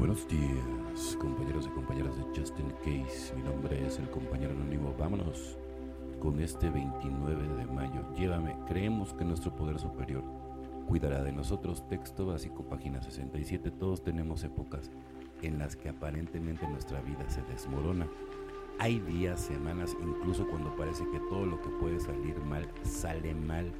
Buenos 0.00 0.26
días, 0.28 1.14
compañeros 1.20 1.66
y 1.66 1.74
compañeras 1.74 2.16
de 2.16 2.22
Justin 2.34 2.70
Case. 2.82 3.34
Mi 3.36 3.42
nombre 3.42 3.86
es 3.86 3.98
el 3.98 4.08
compañero 4.08 4.52
anónimo. 4.52 4.94
Vámonos 4.98 5.58
con 6.18 6.40
este 6.40 6.70
29 6.70 7.48
de 7.58 7.66
mayo. 7.66 8.00
Llévame, 8.16 8.56
creemos 8.66 9.12
que 9.12 9.26
nuestro 9.26 9.54
poder 9.54 9.78
superior 9.78 10.24
cuidará 10.88 11.22
de 11.22 11.32
nosotros. 11.32 11.86
Texto 11.86 12.24
básico, 12.24 12.62
página 12.64 13.02
67. 13.02 13.70
Todos 13.72 14.02
tenemos 14.02 14.42
épocas 14.42 14.90
en 15.42 15.58
las 15.58 15.76
que 15.76 15.90
aparentemente 15.90 16.66
nuestra 16.66 17.02
vida 17.02 17.28
se 17.28 17.42
desmorona. 17.42 18.08
Hay 18.78 19.00
días, 19.00 19.38
semanas, 19.38 19.94
incluso 20.00 20.48
cuando 20.48 20.74
parece 20.76 21.04
que 21.10 21.20
todo 21.28 21.44
lo 21.44 21.60
que 21.60 21.68
puede 21.78 22.00
salir 22.00 22.38
mal 22.38 22.66
sale 22.84 23.34
mal, 23.34 23.70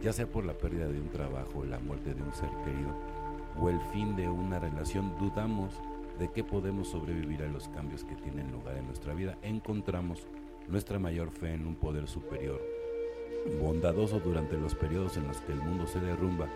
ya 0.00 0.12
sea 0.12 0.30
por 0.30 0.44
la 0.44 0.56
pérdida 0.56 0.86
de 0.86 1.00
un 1.00 1.08
trabajo, 1.08 1.64
la 1.64 1.80
muerte 1.80 2.14
de 2.14 2.22
un 2.22 2.32
ser 2.32 2.50
querido 2.64 3.25
o 3.60 3.70
el 3.70 3.80
fin 3.92 4.16
de 4.16 4.28
una 4.28 4.58
relación, 4.58 5.12
dudamos 5.18 5.72
de 6.18 6.30
que 6.30 6.44
podemos 6.44 6.88
sobrevivir 6.88 7.42
a 7.42 7.48
los 7.48 7.68
cambios 7.68 8.04
que 8.04 8.14
tienen 8.16 8.50
lugar 8.50 8.76
en 8.76 8.86
nuestra 8.86 9.14
vida. 9.14 9.36
Encontramos 9.42 10.26
nuestra 10.68 10.98
mayor 10.98 11.30
fe 11.30 11.52
en 11.52 11.66
un 11.66 11.74
poder 11.74 12.06
superior, 12.08 12.60
bondadoso 13.60 14.20
durante 14.20 14.56
los 14.56 14.74
periodos 14.74 15.16
en 15.16 15.26
los 15.28 15.40
que 15.42 15.52
el 15.52 15.60
mundo 15.60 15.86
se 15.86 16.00
derrumba 16.00 16.48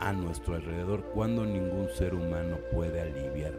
a 0.00 0.12
nuestro 0.12 0.54
alrededor, 0.54 1.04
cuando 1.14 1.46
ningún 1.46 1.88
ser 1.88 2.14
humano 2.14 2.58
puede 2.72 3.00
aliviar 3.00 3.54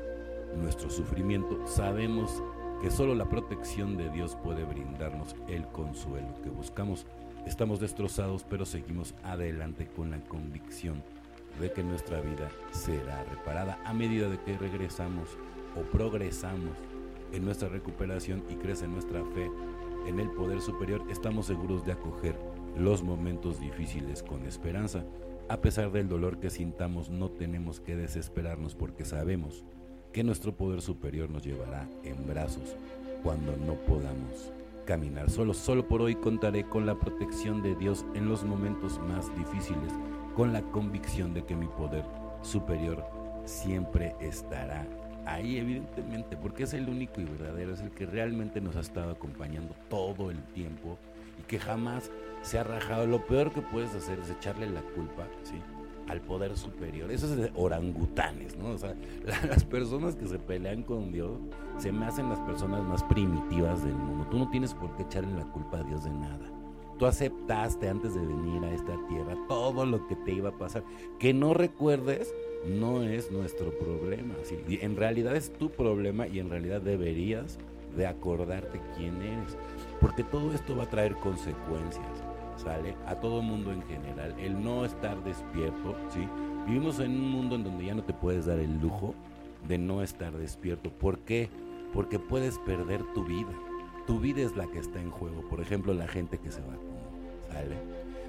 nuestro 0.55 0.89
sufrimiento. 0.89 1.65
Sabemos 1.65 2.43
que 2.81 2.91
solo 2.91 3.15
la 3.15 3.27
protección 3.27 3.97
de 3.97 4.09
Dios 4.09 4.35
puede 4.43 4.63
brindarnos 4.63 5.35
el 5.47 5.65
consuelo 5.67 6.27
que 6.43 6.49
buscamos. 6.49 7.07
Estamos 7.47 7.79
destrozados, 7.79 8.43
pero 8.43 8.65
seguimos 8.65 9.15
adelante 9.23 9.87
con 9.87 10.11
la 10.11 10.19
convicción 10.19 11.01
de 11.59 11.71
que 11.71 11.83
nuestra 11.83 12.21
vida 12.21 12.49
será 12.71 13.23
reparada 13.25 13.79
a 13.85 13.93
medida 13.93 14.29
de 14.29 14.39
que 14.39 14.57
regresamos 14.57 15.37
o 15.75 15.81
progresamos 15.91 16.77
en 17.31 17.45
nuestra 17.45 17.69
recuperación 17.69 18.43
y 18.49 18.55
crece 18.55 18.87
nuestra 18.87 19.23
fe 19.33 19.49
en 20.07 20.19
el 20.19 20.29
poder 20.29 20.61
superior, 20.61 21.03
estamos 21.09 21.47
seguros 21.47 21.85
de 21.85 21.91
acoger 21.91 22.35
los 22.77 23.03
momentos 23.03 23.59
difíciles 23.59 24.23
con 24.23 24.45
esperanza. 24.45 25.03
A 25.49 25.57
pesar 25.57 25.91
del 25.91 26.07
dolor 26.07 26.39
que 26.39 26.49
sintamos, 26.49 27.09
no 27.09 27.29
tenemos 27.29 27.81
que 27.81 27.97
desesperarnos 27.97 28.73
porque 28.73 29.03
sabemos 29.03 29.65
que 30.13 30.23
nuestro 30.23 30.55
poder 30.55 30.81
superior 30.81 31.29
nos 31.29 31.43
llevará 31.43 31.89
en 32.03 32.25
brazos 32.25 32.75
cuando 33.21 33.57
no 33.57 33.73
podamos 33.73 34.53
caminar 34.85 35.29
solos. 35.29 35.57
Solo 35.57 35.87
por 35.87 36.01
hoy 36.01 36.15
contaré 36.15 36.63
con 36.63 36.85
la 36.85 36.97
protección 36.97 37.61
de 37.61 37.75
Dios 37.75 38.05
en 38.13 38.29
los 38.29 38.45
momentos 38.45 38.99
más 38.99 39.35
difíciles 39.37 39.91
con 40.37 40.53
la 40.53 40.61
convicción 40.61 41.33
de 41.33 41.43
que 41.43 41.55
mi 41.55 41.65
poder 41.65 42.05
superior 42.43 43.03
siempre 43.43 44.15
estará 44.19 44.85
ahí, 45.25 45.57
evidentemente, 45.57 46.37
porque 46.37 46.63
es 46.63 46.73
el 46.75 46.87
único 46.87 47.19
y 47.19 47.25
verdadero, 47.25 47.73
es 47.73 47.81
el 47.81 47.89
que 47.89 48.05
realmente 48.05 48.61
nos 48.61 48.75
ha 48.75 48.81
estado 48.81 49.13
acompañando 49.13 49.73
todo 49.89 50.29
el 50.29 50.37
tiempo 50.53 50.99
y 51.39 51.43
que 51.47 51.57
jamás 51.57 52.11
se 52.43 52.59
ha 52.59 52.63
rajado. 52.63 53.07
Lo 53.07 53.25
peor 53.25 53.51
que 53.51 53.63
puedes 53.63 53.95
hacer 53.95 54.19
es 54.19 54.29
echarle 54.29 54.69
la 54.69 54.81
culpa, 54.81 55.25
¿sí? 55.41 55.55
al 56.07 56.21
poder 56.21 56.55
superior. 56.55 57.11
Eso 57.11 57.33
es 57.33 57.51
orangutanes, 57.55 58.55
¿no? 58.57 58.69
O 58.69 58.77
sea, 58.77 58.93
las 59.47 59.63
personas 59.65 60.15
que 60.15 60.27
se 60.27 60.37
pelean 60.37 60.83
con 60.83 61.11
Dios 61.11 61.31
se 61.79 61.91
me 61.91 62.05
hacen 62.05 62.29
las 62.29 62.39
personas 62.41 62.83
más 62.83 63.03
primitivas 63.05 63.83
del 63.83 63.95
mundo. 63.95 64.27
Tú 64.29 64.37
no 64.37 64.51
tienes 64.51 64.75
por 64.75 64.95
qué 64.95 65.01
echarle 65.01 65.33
la 65.33 65.45
culpa 65.45 65.79
a 65.79 65.83
Dios 65.83 66.03
de 66.03 66.11
nada. 66.11 66.56
Tú 66.97 67.05
aceptaste 67.05 67.89
antes 67.89 68.15
de 68.15 68.25
venir 68.25 68.63
a 68.63 68.73
esta 68.73 68.97
tierra 69.07 69.35
todo 69.47 69.85
lo 69.85 70.07
que 70.07 70.15
te 70.15 70.31
iba 70.31 70.49
a 70.49 70.57
pasar. 70.57 70.83
Que 71.19 71.33
no 71.33 71.53
recuerdes 71.53 72.33
no 72.67 73.03
es 73.03 73.31
nuestro 73.31 73.69
problema. 73.77 74.33
En 74.67 74.95
realidad 74.95 75.35
es 75.35 75.53
tu 75.53 75.69
problema 75.69 76.27
y 76.27 76.39
en 76.39 76.49
realidad 76.49 76.81
deberías 76.81 77.59
de 77.95 78.07
acordarte 78.07 78.81
quién 78.95 79.21
eres. 79.21 79.57
Porque 80.01 80.23
todo 80.23 80.51
esto 80.53 80.75
va 80.75 80.83
a 80.83 80.89
traer 80.89 81.15
consecuencias, 81.15 82.23
¿sale? 82.55 82.95
A 83.05 83.15
todo 83.15 83.43
mundo 83.43 83.71
en 83.71 83.83
general. 83.83 84.35
El 84.39 84.63
no 84.63 84.83
estar 84.83 85.23
despierto, 85.23 85.95
¿sí? 86.09 86.27
Vivimos 86.65 86.99
en 86.99 87.11
un 87.11 87.29
mundo 87.29 87.55
en 87.55 87.63
donde 87.63 87.85
ya 87.85 87.93
no 87.93 88.03
te 88.03 88.13
puedes 88.13 88.47
dar 88.47 88.57
el 88.57 88.79
lujo 88.79 89.13
de 89.67 89.77
no 89.77 90.01
estar 90.01 90.35
despierto. 90.35 90.89
¿Por 90.89 91.19
qué? 91.19 91.49
Porque 91.93 92.17
puedes 92.17 92.57
perder 92.59 93.03
tu 93.13 93.23
vida 93.23 93.53
tu 94.07 94.19
vida 94.21 94.41
es 94.41 94.55
la 94.55 94.65
que 94.67 94.79
está 94.79 95.01
en 95.01 95.11
juego. 95.11 95.41
Por 95.49 95.59
ejemplo, 95.59 95.93
la 95.93 96.07
gente 96.07 96.37
que 96.39 96.49
se 96.49 96.61
va 96.61 96.73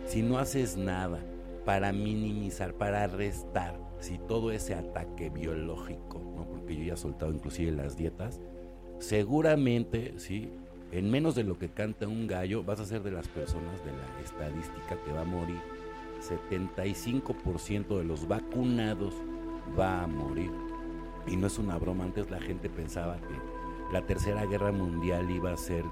Si 0.07 0.23
no 0.23 0.39
haces 0.39 0.77
nada 0.77 1.19
para 1.65 1.93
minimizar, 1.93 2.73
para 2.75 3.07
restar, 3.07 3.79
si 4.01 4.19
todo 4.19 4.53
ese 4.53 4.75
ataque 4.75 5.29
biológico, 5.29 6.19
¿no? 6.35 6.47
porque 6.47 6.77
yo 6.77 6.85
ya 6.85 6.95
he 6.95 6.97
soltado 6.97 7.33
inclusive 7.33 7.73
las 7.73 7.97
dietas, 7.97 8.41
seguramente, 8.99 10.15
¿sí? 10.17 10.51
En 10.91 11.11
menos 11.11 11.35
de 11.35 11.45
lo 11.45 11.59
que 11.59 11.69
canta 11.69 12.09
un 12.09 12.27
gallo, 12.27 12.65
vas 12.65 12.81
a 12.81 12.87
ser 12.87 13.03
de 13.03 13.11
las 13.11 13.29
personas 13.29 13.85
de 13.85 13.93
la 13.93 14.25
estadística 14.25 14.97
que 15.05 15.13
va 15.13 15.21
a 15.21 15.25
morir. 15.25 15.61
75% 16.27 17.99
de 17.99 18.05
los 18.05 18.27
vacunados 18.27 19.15
va 19.79 20.03
a 20.03 20.07
morir. 20.07 20.51
Y 21.27 21.37
no 21.37 21.47
es 21.47 21.59
una 21.59 21.77
broma, 21.77 22.05
antes 22.05 22.31
la 22.31 22.41
gente 22.41 22.71
pensaba 22.71 23.19
que 23.19 23.93
la 23.93 24.07
tercera 24.07 24.47
guerra 24.47 24.73
mundial 24.73 25.31
iba 25.31 25.53
a 25.53 25.57
ser 25.57 25.85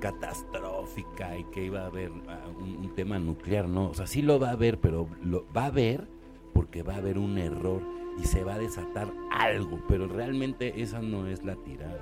catastrófica 0.00 1.36
y 1.36 1.44
que 1.44 1.64
iba 1.64 1.82
a 1.82 1.86
haber 1.86 2.12
ah, 2.28 2.44
un, 2.58 2.94
tema 2.94 3.18
nuclear, 3.18 3.68
no, 3.68 3.90
o 3.90 3.94
sea, 3.94 4.06
sí 4.06 4.22
lo 4.22 4.38
va 4.38 4.48
a 4.48 4.52
haber, 4.52 4.78
pero 4.78 5.08
lo 5.22 5.46
va 5.54 5.64
a 5.64 5.66
haber 5.66 6.06
porque 6.52 6.82
va 6.82 6.94
a 6.94 6.98
haber 6.98 7.18
un 7.18 7.38
error 7.38 7.82
y 8.18 8.24
se 8.26 8.44
va 8.44 8.54
a 8.54 8.58
desatar 8.58 9.12
algo, 9.32 9.80
pero 9.88 10.06
realmente 10.06 10.80
esa 10.82 11.00
no 11.00 11.26
es 11.26 11.44
la 11.44 11.56
tirada. 11.56 12.00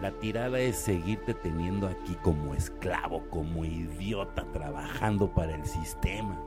La 0.00 0.10
tirada 0.12 0.60
es 0.60 0.76
seguirte 0.76 1.32
teniendo 1.32 1.86
aquí 1.86 2.16
como 2.22 2.54
esclavo, 2.54 3.22
como 3.30 3.64
idiota, 3.64 4.44
trabajando 4.52 5.32
para 5.32 5.54
el 5.54 5.64
sistema, 5.64 6.38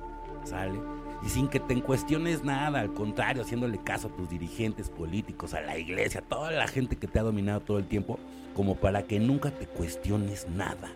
¿sale? 0.44 0.80
Y 1.22 1.30
sin 1.30 1.48
que 1.48 1.60
te 1.60 1.82
cuestiones 1.82 2.44
nada, 2.44 2.80
al 2.80 2.94
contrario, 2.94 3.42
haciéndole 3.42 3.78
caso 3.80 4.08
a 4.08 4.16
tus 4.16 4.30
dirigentes 4.30 4.90
políticos, 4.90 5.54
a 5.54 5.62
la 5.62 5.78
iglesia, 5.78 6.22
a 6.22 6.24
toda 6.24 6.52
la 6.52 6.68
gente 6.68 6.96
que 6.96 7.08
te 7.08 7.20
ha 7.20 7.24
dominado 7.24 7.60
todo 7.60 7.78
el 7.78 7.88
tiempo, 7.88 8.20
como 8.56 8.76
para 8.76 9.04
que 9.04 9.20
nunca 9.20 9.52
te 9.52 9.66
cuestiones 9.68 10.48
nada. 10.50 10.90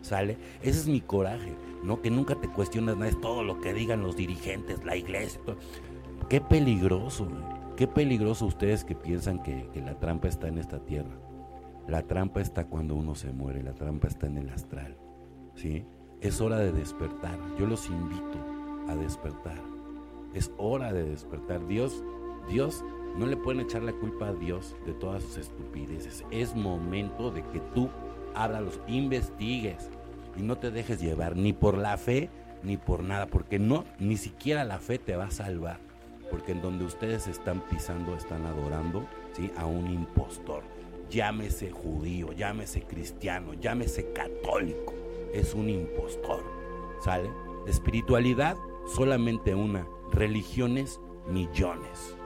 ¿Sale? 0.00 0.38
Ese 0.62 0.78
es 0.78 0.86
mi 0.86 1.00
coraje, 1.00 1.52
¿no? 1.82 2.00
Que 2.00 2.10
nunca 2.10 2.36
te 2.36 2.48
cuestiones 2.48 2.96
nada, 2.96 3.10
es 3.10 3.20
todo 3.20 3.42
lo 3.42 3.60
que 3.60 3.74
digan 3.74 4.02
los 4.02 4.16
dirigentes, 4.16 4.84
la 4.84 4.96
iglesia. 4.96 5.40
Qué 6.30 6.40
peligroso, 6.40 7.28
qué 7.76 7.86
peligroso 7.86 8.46
ustedes 8.46 8.84
que 8.84 8.94
piensan 8.94 9.42
que, 9.42 9.68
que 9.74 9.82
la 9.82 9.98
trampa 9.98 10.28
está 10.28 10.48
en 10.48 10.58
esta 10.58 10.78
tierra. 10.78 11.18
La 11.88 12.02
trampa 12.02 12.40
está 12.40 12.66
cuando 12.66 12.94
uno 12.94 13.14
se 13.16 13.32
muere, 13.32 13.62
la 13.62 13.74
trampa 13.74 14.08
está 14.08 14.26
en 14.28 14.38
el 14.38 14.48
astral, 14.50 14.96
¿sí? 15.56 15.84
Es 16.20 16.40
hora 16.40 16.58
de 16.58 16.72
despertar. 16.72 17.38
Yo 17.58 17.66
los 17.66 17.86
invito 17.86 18.57
a 18.88 18.96
despertar. 18.96 19.60
Es 20.34 20.50
hora 20.58 20.92
de 20.92 21.04
despertar. 21.04 21.66
Dios, 21.66 22.02
Dios, 22.48 22.84
no 23.16 23.26
le 23.26 23.36
pueden 23.36 23.60
echar 23.60 23.82
la 23.82 23.92
culpa 23.92 24.28
a 24.28 24.34
Dios 24.34 24.76
de 24.86 24.92
todas 24.94 25.22
sus 25.22 25.38
estupideces. 25.38 26.24
Es 26.30 26.54
momento 26.54 27.30
de 27.30 27.42
que 27.44 27.60
tú 27.74 27.88
los 28.60 28.80
investigues 28.86 29.90
y 30.36 30.42
no 30.42 30.56
te 30.56 30.70
dejes 30.70 31.00
llevar 31.00 31.36
ni 31.36 31.52
por 31.52 31.76
la 31.76 31.96
fe 31.96 32.30
ni 32.62 32.76
por 32.76 33.02
nada, 33.02 33.26
porque 33.26 33.58
no, 33.58 33.84
ni 33.98 34.16
siquiera 34.16 34.64
la 34.64 34.78
fe 34.78 34.98
te 34.98 35.14
va 35.14 35.26
a 35.26 35.30
salvar, 35.30 35.78
porque 36.30 36.52
en 36.52 36.60
donde 36.60 36.84
ustedes 36.84 37.28
están 37.28 37.60
pisando, 37.68 38.16
están 38.16 38.46
adorando, 38.46 39.06
¿sí? 39.32 39.52
A 39.56 39.66
un 39.66 39.88
impostor. 39.88 40.64
Llámese 41.08 41.70
judío, 41.70 42.32
llámese 42.32 42.82
cristiano, 42.82 43.54
llámese 43.54 44.12
católico, 44.12 44.92
es 45.32 45.54
un 45.54 45.68
impostor, 45.68 46.42
¿sale? 47.00 47.30
Espiritualidad 47.66 48.56
solamente 48.94 49.54
una, 49.54 49.86
religiones 50.12 51.00
millones. 51.28 52.16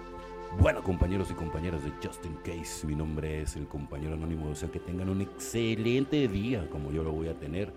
Bueno, 0.60 0.82
compañeros 0.82 1.31
y 1.31 1.34
compañeras 1.34 1.82
de 1.84 1.92
Justin 2.02 2.36
Case, 2.44 2.86
mi 2.86 2.94
nombre 2.94 3.42
es 3.42 3.56
el 3.56 3.66
compañero 3.66 4.14
anónimo. 4.14 4.50
O 4.50 4.54
sea, 4.54 4.70
que 4.70 4.81
tengan 4.81 5.08
un 5.08 5.22
excelente 5.22 6.28
día 6.28 6.69
como 6.70 6.92
yo 6.92 7.02
lo 7.02 7.12
voy 7.12 7.28
a 7.28 7.38
tener. 7.38 7.72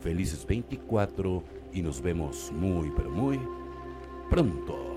Felices 0.00 0.46
24 0.46 1.42
y 1.72 1.82
nos 1.82 2.02
vemos 2.02 2.52
muy, 2.52 2.92
pero 2.96 3.10
muy 3.10 3.40
pronto. 4.28 4.91